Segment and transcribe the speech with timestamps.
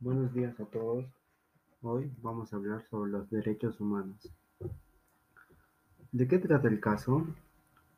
[0.00, 1.04] Buenos días a todos.
[1.82, 4.32] Hoy vamos a hablar sobre los derechos humanos.
[6.12, 7.26] ¿De qué trata el caso?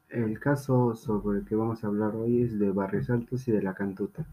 [0.09, 3.61] El caso sobre el que vamos a hablar hoy es de Barrios Altos y de
[3.61, 4.25] la Cantuta.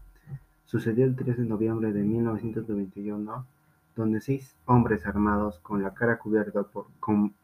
[0.64, 3.46] Sucedió el 3 de noviembre de 1991,
[3.94, 7.34] donde seis hombres armados con la cara cubierta por, con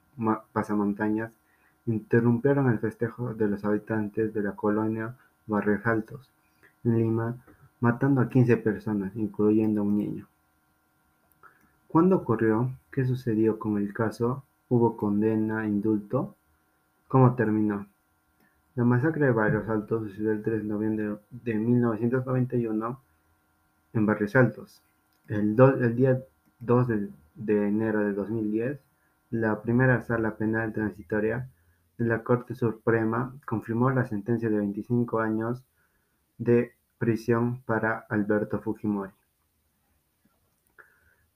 [0.54, 1.38] pasamontañas
[1.84, 6.32] interrumpieron el festejo de los habitantes de la colonia Barrios Altos,
[6.82, 7.36] en Lima,
[7.84, 10.26] matando a 15 personas, incluyendo a un niño.
[11.86, 12.70] ¿Cuándo ocurrió?
[12.90, 14.42] ¿Qué sucedió con el caso?
[14.70, 16.34] ¿Hubo condena, indulto?
[17.08, 17.86] ¿Cómo terminó?
[18.75, 23.00] La masacre de Barrios Altos sucedió el 3 de noviembre de 1991
[23.92, 24.80] en Barrios Altos.
[25.28, 25.54] El,
[25.94, 26.22] día
[26.61, 28.80] 2 de, de, enero de 2010,
[29.30, 31.50] la primera sala penal transitoria
[31.98, 35.62] de la Corte Suprema confirmó la sentencia de 25 años
[36.39, 39.12] de prisión para Alberto Fujimori.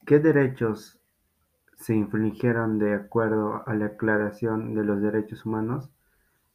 [0.06, 1.00] ¿Qué derechos
[1.76, 5.90] se infringieron de acuerdo a la Declaración de los Derechos Humanos?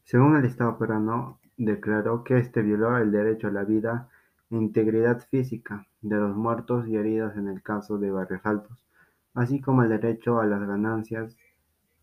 [0.03, 4.09] Según el Estado peruano, declaró que este violó el derecho a la vida
[4.49, 8.85] e integridad física de los muertos y heridos en el caso de Barrios Altos,
[9.33, 11.37] así como el derecho a las ganancias,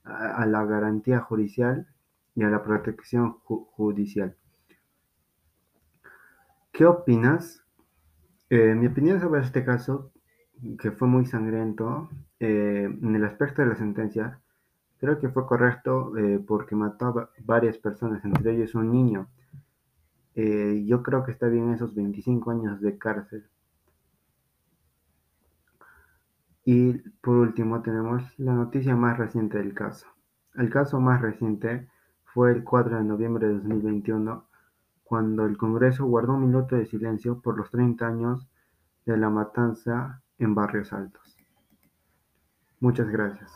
[0.05, 1.87] a la garantía judicial
[2.35, 4.37] y a la protección judicial.
[6.81, 7.63] ¿Qué opinas?
[8.49, 10.13] Eh, mi opinión sobre este caso,
[10.79, 14.41] que fue muy sangriento, eh, en el aspecto de la sentencia,
[14.97, 19.29] creo que fue correcto eh, porque mató a varias personas, entre ellos un niño.
[20.35, 23.45] yo creo que está bien esos 25 años de cárcel.
[26.65, 30.07] Y por último tenemos la noticia más reciente del caso.
[30.55, 31.91] El caso más reciente
[32.25, 34.50] fue el 4 de noviembre de 2021
[35.11, 38.47] cuando el Congreso guardó un minuto de silencio por los 30 años
[39.05, 41.37] de la matanza en Barrios Altos.
[42.79, 43.51] Muchas gracias.